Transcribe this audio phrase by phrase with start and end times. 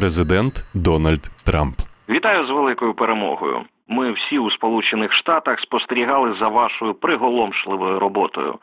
[0.00, 1.74] Президент Дональд Трамп.
[2.08, 3.60] Вітаю з великою перемогою.
[3.88, 8.58] Ми всі у Сполучених Штатах спостерігали за вашою приголомшливою роботою.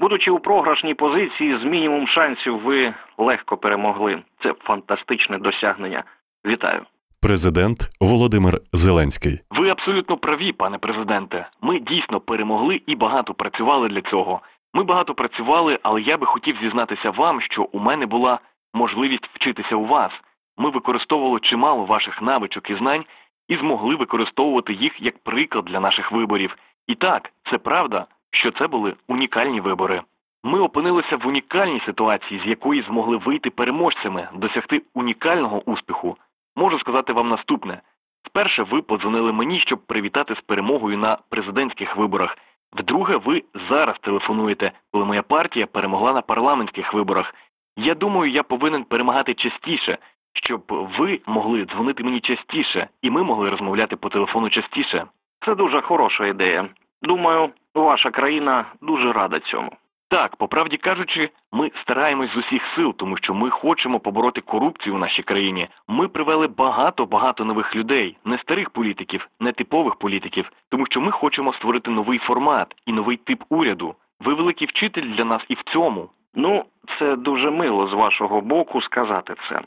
[0.00, 4.22] Будучи у програшній позиції, з мінімум шансів ви легко перемогли.
[4.42, 6.04] Це фантастичне досягнення.
[6.46, 6.82] Вітаю.
[7.22, 9.40] Президент Володимир Зеленський.
[9.50, 11.46] Ви абсолютно праві, пане президенте.
[11.62, 14.40] Ми дійсно перемогли і багато працювали для цього.
[14.74, 18.38] Ми багато працювали, але я би хотів зізнатися вам, що у мене була
[18.74, 20.12] можливість вчитися у вас.
[20.56, 23.04] Ми використовували чимало ваших навичок і знань
[23.48, 26.56] і змогли використовувати їх як приклад для наших виборів.
[26.86, 30.02] І так, це правда, що це були унікальні вибори.
[30.44, 36.16] Ми опинилися в унікальній ситуації, з якої змогли вийти переможцями, досягти унікального успіху.
[36.56, 37.80] Можу сказати вам наступне:
[38.22, 42.38] вперше ви подзвонили мені, щоб привітати з перемогою на президентських виборах.
[42.72, 47.34] Вдруге, ви зараз телефонуєте, коли моя партія перемогла на парламентських виборах.
[47.76, 49.98] Я думаю, я повинен перемагати частіше,
[50.34, 50.62] щоб
[50.98, 55.04] ви могли дзвонити мені частіше, і ми могли розмовляти по телефону частіше.
[55.40, 56.68] Це дуже хороша ідея.
[57.02, 59.72] Думаю, ваша країна дуже рада цьому.
[60.08, 64.94] Так, по правді кажучи, ми стараємось з усіх сил, тому що ми хочемо побороти корупцію
[64.94, 65.68] в нашій країні.
[65.88, 71.10] Ми привели багато багато нових людей, не старих політиків, не типових політиків, тому що ми
[71.10, 73.94] хочемо створити новий формат і новий тип уряду.
[74.20, 76.08] Ви великий вчитель для нас і в цьому.
[76.34, 76.64] Ну,
[76.98, 79.60] це дуже мило з вашого боку сказати це.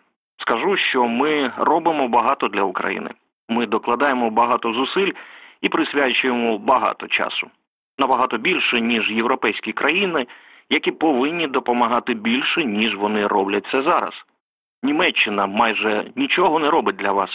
[0.48, 3.10] Скажу, що ми робимо багато для України.
[3.50, 5.12] Ми докладаємо багато зусиль
[5.62, 7.48] і присвячуємо багато часу.
[7.98, 10.28] Набагато більше, ніж європейські країни,
[10.70, 14.14] які повинні допомагати більше, ніж вони роблять це зараз.
[14.84, 17.30] Німеччина майже нічого не робить для вас.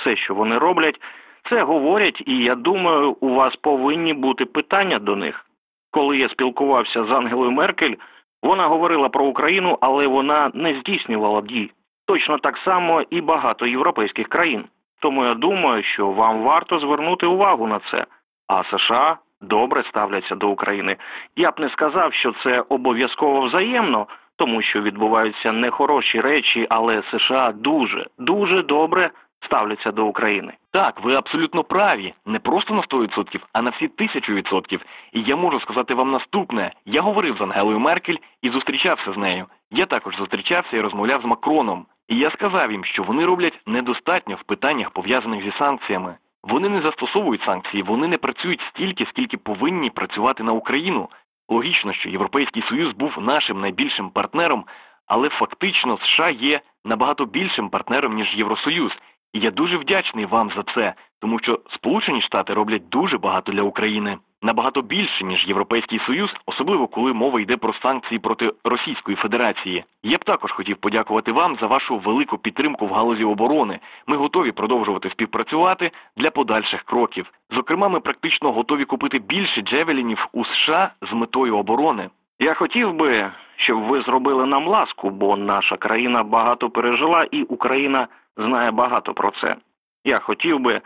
[0.00, 1.00] Все, що вони роблять,
[1.48, 5.46] це говорять, і я думаю, у вас повинні бути питання до них.
[5.90, 7.94] Коли я спілкувався з Ангелою Меркель,
[8.42, 11.70] вона говорила про Україну, але вона не здійснювала дій.
[12.06, 14.64] Точно так само і багато європейських країн.
[15.00, 18.06] Тому я думаю, що вам варто звернути увагу на це.
[18.46, 20.96] А США добре ставляться до України.
[21.36, 27.52] Я б не сказав, що це обов'язково взаємно, тому що відбуваються нехороші речі, але США
[27.52, 29.10] дуже, дуже добре
[29.44, 30.52] ставляться до України.
[30.72, 32.14] Так, ви абсолютно праві.
[32.26, 34.80] Не просто на 100%, а на всі тисячу відсотків.
[35.12, 39.46] І я можу сказати вам наступне: я говорив з Ангелою Меркель і зустрічався з нею.
[39.70, 41.86] Я також зустрічався і розмовляв з Макроном.
[42.12, 46.16] І я сказав їм, що вони роблять недостатньо в питаннях пов'язаних зі санкціями.
[46.42, 51.08] Вони не застосовують санкції, вони не працюють стільки, скільки повинні працювати на Україну.
[51.48, 54.64] Логічно, що Європейський Союз був нашим найбільшим партнером,
[55.06, 58.92] але фактично США є набагато більшим партнером ніж Євросоюз.
[59.32, 63.62] І я дуже вдячний вам за це, тому що Сполучені Штати роблять дуже багато для
[63.62, 69.84] України, набагато більше ніж Європейський Союз, особливо коли мова йде про санкції проти Російської Федерації.
[70.02, 73.78] Я б також хотів подякувати вам за вашу велику підтримку в галузі оборони.
[74.06, 77.32] Ми готові продовжувати співпрацювати для подальших кроків.
[77.50, 82.08] Зокрема, ми практично готові купити більше джевелінів у США з метою оборони.
[82.38, 88.08] Я хотів би, щоб ви зробили нам ласку, бо наша країна багато пережила, і Україна
[88.36, 89.56] знає багато про це.
[90.04, 90.80] Я хотів би,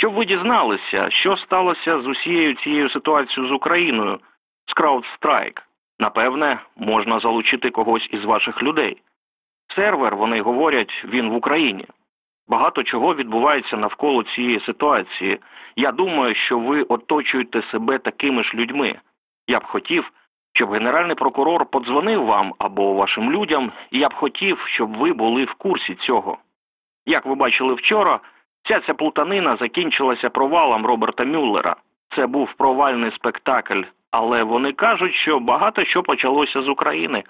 [0.00, 4.18] щоб ви дізналися, що сталося з усією цією ситуацією з Україною,
[4.66, 5.60] з CrowdStrike.
[5.98, 9.02] Напевне, можна залучити когось із ваших людей.
[9.68, 11.84] Сервер, вони говорять, він в Україні.
[12.48, 15.38] Багато чого відбувається навколо цієї ситуації.
[15.76, 18.98] Я думаю, що ви оточуєте себе такими ж людьми.
[19.46, 20.12] Я б хотів,
[20.52, 25.44] щоб генеральний прокурор подзвонив вам або вашим людям, і я б хотів, щоб ви були
[25.44, 26.38] в курсі цього.
[27.06, 28.20] Як ви бачили вчора,
[28.62, 31.76] вся ця плутанина закінчилася провалом Роберта Мюллера.
[32.16, 37.24] Це був провальний спектакль, але вони кажуть, що багато що почалося з України.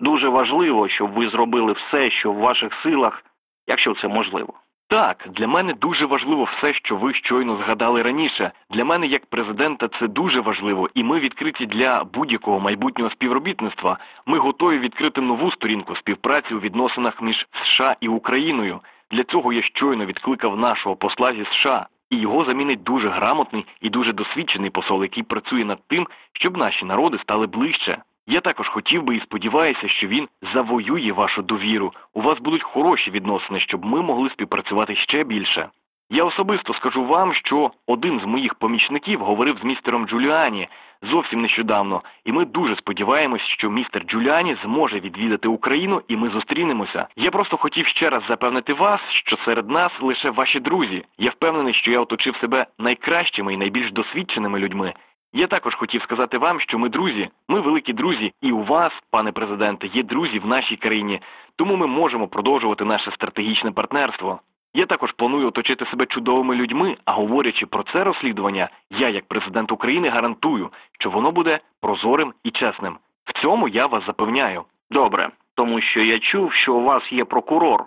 [0.00, 3.24] Дуже важливо, щоб ви зробили все, що в ваших силах,
[3.66, 4.54] якщо це можливо.
[4.88, 8.52] Так, для мене дуже важливо все, що ви щойно згадали раніше.
[8.70, 13.98] Для мене, як президента, це дуже важливо, і ми відкриті для будь-якого майбутнього співробітництва.
[14.26, 18.80] Ми готові відкрити нову сторінку співпраці у відносинах між США і Україною.
[19.14, 23.90] Для цього я щойно відкликав нашого посла зі США, і його замінить дуже грамотний і
[23.90, 27.98] дуже досвідчений посол, який працює над тим, щоб наші народи стали ближче.
[28.26, 31.92] Я також хотів би і сподіваюся, що він завоює вашу довіру.
[32.14, 35.68] У вас будуть хороші відносини, щоб ми могли співпрацювати ще більше.
[36.10, 40.68] Я особисто скажу вам, що один з моїх помічників говорив з містером Джуліані
[41.04, 47.06] зовсім нещодавно, і ми дуже сподіваємось, що містер Джуліані зможе відвідати Україну, і ми зустрінемося.
[47.16, 51.04] Я просто хотів ще раз запевнити вас, що серед нас лише ваші друзі.
[51.18, 54.94] Я впевнений, що я оточив себе найкращими і найбільш досвідченими людьми.
[55.36, 59.32] Я також хотів сказати вам, що ми друзі, ми великі друзі, і у вас, пане
[59.32, 61.20] президенте, є друзі в нашій країні,
[61.56, 64.40] тому ми можемо продовжувати наше стратегічне партнерство.
[64.76, 69.72] Я також планую оточити себе чудовими людьми, а говорячи про це розслідування, я, як президент
[69.72, 72.96] України, гарантую, що воно буде прозорим і чесним.
[73.24, 74.64] В цьому я вас запевняю.
[74.90, 77.84] Добре, тому що я чув, що у вас є прокурор,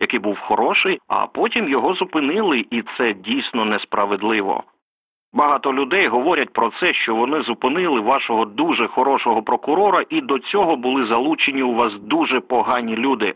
[0.00, 4.64] який був хороший, а потім його зупинили, і це дійсно несправедливо.
[5.32, 10.76] Багато людей говорять про це, що вони зупинили вашого дуже хорошого прокурора, і до цього
[10.76, 13.34] були залучені у вас дуже погані люди.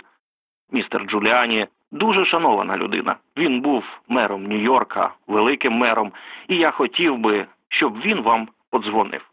[0.72, 3.16] Містер Джуліані дуже шанована людина.
[3.36, 6.12] Він був мером Нью-Йорка, великим мером,
[6.48, 9.30] і я хотів би, щоб він вам подзвонив.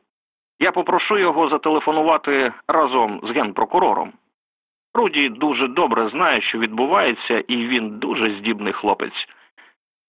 [0.59, 4.11] Я попрошу його зателефонувати разом з генпрокурором.
[4.93, 9.27] Руді дуже добре знає, що відбувається, і він дуже здібний хлопець.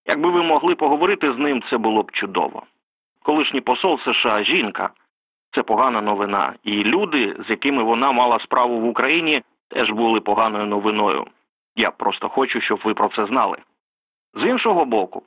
[0.05, 2.63] Якби ви могли поговорити з ним, це було б чудово.
[3.23, 4.89] Колишній посол США жінка
[5.51, 10.65] це погана новина, і люди, з якими вона мала справу в Україні, теж були поганою
[10.65, 11.25] новиною.
[11.75, 13.57] Я просто хочу, щоб ви про це знали.
[14.33, 15.23] З іншого боку,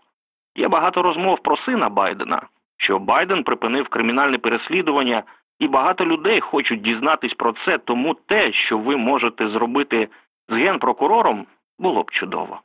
[0.57, 2.43] є багато розмов про сина Байдена,
[2.79, 5.23] що Байден припинив кримінальне переслідування,
[5.59, 10.09] і багато людей хочуть дізнатись про це, тому те, що ви можете зробити
[10.49, 11.47] з генпрокурором,
[11.79, 12.61] було б чудово.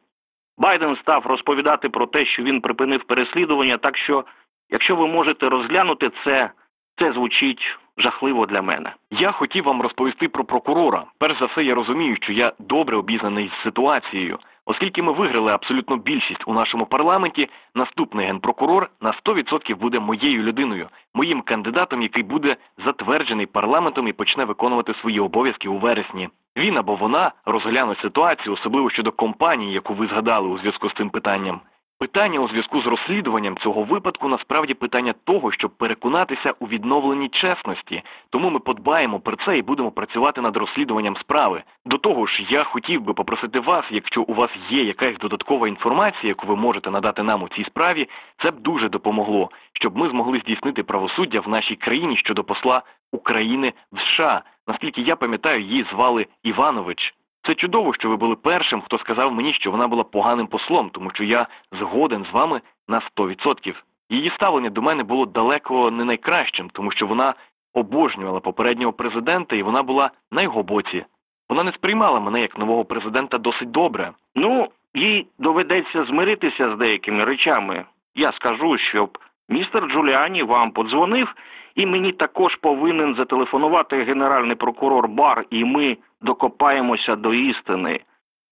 [0.57, 4.25] Байден став розповідати про те, що він припинив переслідування, так що,
[4.69, 6.51] якщо ви можете розглянути це,
[6.95, 8.93] це звучить жахливо для мене.
[9.11, 11.05] Я хотів вам розповісти про прокурора.
[11.17, 14.39] Перш за все, я розумію, що я добре обізнаний з ситуацією.
[14.65, 20.89] Оскільки ми виграли абсолютну більшість у нашому парламенті, наступний генпрокурор на 100% буде моєю людиною,
[21.13, 26.29] моїм кандидатом, який буде затверджений парламентом і почне виконувати свої обов'язки у вересні.
[26.57, 31.09] Він або вона розглянуть ситуацію, особливо щодо компанії, яку ви згадали у зв'язку з цим
[31.09, 31.61] питанням.
[32.01, 38.03] Питання у зв'язку з розслідуванням цього випадку насправді питання того, щоб переконатися у відновленні чесності.
[38.29, 41.63] Тому ми подбаємо про це і будемо працювати над розслідуванням справи.
[41.85, 46.29] До того ж, я хотів би попросити вас, якщо у вас є якась додаткова інформація,
[46.29, 50.39] яку ви можете надати нам у цій справі, це б дуже допомогло, щоб ми змогли
[50.39, 52.81] здійснити правосуддя в нашій країні щодо посла
[53.11, 54.41] України в США.
[54.67, 57.15] Наскільки я пам'ятаю, її звали Іванович.
[57.43, 61.11] Це чудово, що ви були першим, хто сказав мені, що вона була поганим послом, тому
[61.13, 63.75] що я згоден з вами на 100%.
[64.09, 67.33] Її ставлення до мене було далеко не найкращим, тому що вона
[67.73, 71.05] обожнювала попереднього президента, і вона була на його боці.
[71.49, 74.11] Вона не сприймала мене як нового президента досить добре.
[74.35, 77.85] Ну, їй доведеться змиритися з деякими речами.
[78.15, 79.17] Я скажу, щоб
[79.49, 81.35] містер Джуліані вам подзвонив,
[81.75, 87.99] і мені також повинен зателефонувати генеральний прокурор Бар, і ми докопаємося до істини.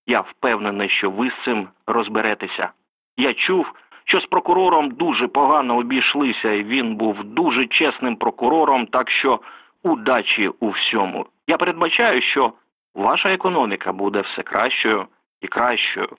[0.07, 2.69] Я впевнений, що ви з цим розберетеся.
[3.17, 3.71] Я чув,
[4.05, 9.39] що з прокурором дуже погано обійшлися, і він був дуже чесним прокурором, так що
[9.83, 11.25] удачі у всьому.
[11.47, 12.53] Я передбачаю, що
[12.95, 15.05] ваша економіка буде все кращою
[15.41, 16.09] і кращою.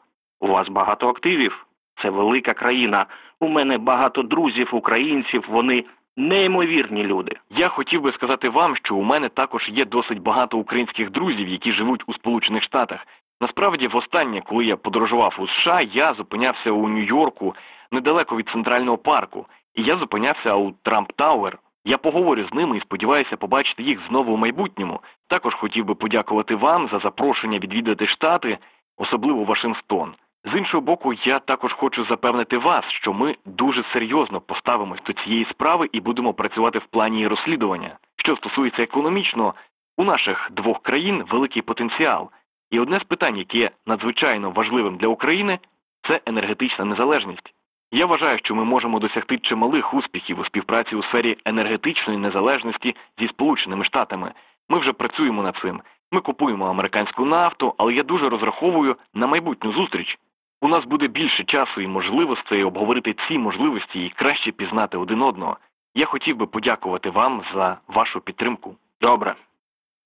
[0.40, 1.66] У вас багато активів.
[2.02, 3.06] Це велика країна.
[3.40, 5.84] У мене багато друзів, українців, вони
[6.20, 7.36] неймовірні люди.
[7.50, 11.72] Я хотів би сказати вам, що у мене також є досить багато українських друзів, які
[11.72, 13.06] живуть у Сполучених Штатах.
[13.40, 17.54] Насправді, востаннє, коли я подорожував у США, я зупинявся у Нью-Йорку
[17.92, 21.58] недалеко від центрального парку, і я зупинявся у Трамп Тауер.
[21.84, 25.00] Я поговорю з ними і сподіваюся побачити їх знову у майбутньому.
[25.28, 28.58] Також хотів би подякувати вам за запрошення відвідати штати,
[28.96, 30.14] особливо Вашингтон.
[30.44, 35.44] З іншого боку, я також хочу запевнити вас, що ми дуже серйозно поставимось до цієї
[35.44, 37.98] справи і будемо працювати в плані розслідування.
[38.16, 39.54] Що стосується економічно,
[39.96, 42.30] у наших двох країн великий потенціал.
[42.70, 45.58] І одне з питань, яке є надзвичайно важливим для України,
[46.02, 47.54] це енергетична незалежність.
[47.92, 53.28] Я вважаю, що ми можемо досягти чималих успіхів у співпраці у сфері енергетичної незалежності зі
[53.28, 54.32] Сполученими Штатами.
[54.68, 55.80] Ми вже працюємо над цим.
[56.12, 60.18] Ми купуємо американську нафту, але я дуже розраховую на майбутню зустріч.
[60.60, 65.56] У нас буде більше часу і можливостей обговорити ці можливості і краще пізнати один одного.
[65.94, 68.76] Я хотів би подякувати вам за вашу підтримку.
[69.00, 69.34] Добре.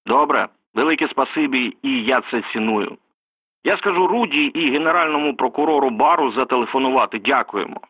[0.07, 0.49] Добре.
[0.75, 2.97] Велике спасибі, і я це ціную.
[3.65, 7.19] Я скажу Руді і генеральному прокурору Бару зателефонувати.
[7.19, 7.81] Дякуємо.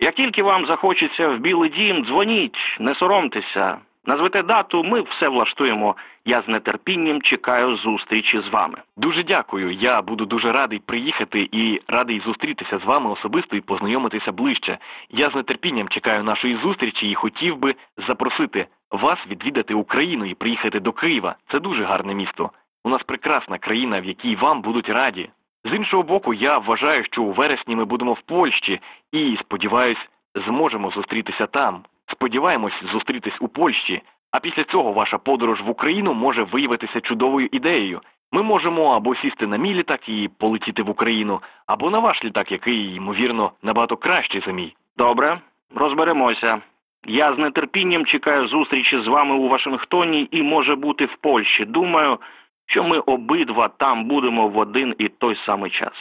[0.00, 3.78] Як тільки вам захочеться в Білий дім, дзвоніть, не соромтеся.
[4.08, 5.96] Назвете дату, ми все влаштуємо.
[6.24, 8.78] Я з нетерпінням чекаю зустрічі з вами.
[8.96, 9.72] Дуже дякую.
[9.72, 14.78] Я буду дуже радий приїхати і радий зустрітися з вами особисто і познайомитися ближче.
[15.10, 20.80] Я з нетерпінням чекаю нашої зустрічі і хотів би запросити вас відвідати Україну і приїхати
[20.80, 21.36] до Києва.
[21.46, 22.50] Це дуже гарне місто.
[22.84, 25.30] У нас прекрасна країна, в якій вам будуть раді.
[25.64, 28.80] З іншого боку, я вважаю, що у вересні ми будемо в Польщі
[29.12, 31.82] і, сподіваюсь, зможемо зустрітися там.
[32.10, 38.00] Сподіваємось зустрітись у Польщі, а після цього ваша подорож в Україну може виявитися чудовою ідеєю.
[38.32, 42.52] Ми можемо або сісти на мій літак і полетіти в Україну, або на ваш літак,
[42.52, 44.74] який, ймовірно, набагато кращий за мій.
[44.96, 45.40] Добре,
[45.74, 46.60] розберемося.
[47.06, 51.64] Я з нетерпінням чекаю зустрічі з вами у Вашингтоні і може бути в Польщі.
[51.64, 52.18] Думаю,
[52.66, 55.92] що ми обидва там будемо в один і той самий час.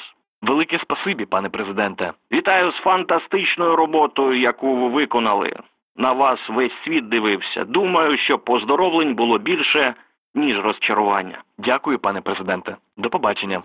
[0.42, 2.14] Велике спасибі, пане президенте.
[2.32, 5.54] Вітаю з фантастичною роботою, яку ви виконали.
[5.98, 7.66] На вас весь світ дивився.
[7.66, 9.94] Думаю, що поздоровлень було більше,
[10.36, 11.42] ніж розчарування.
[11.58, 12.76] Дякую, пане президенте.
[12.98, 13.62] До побачення.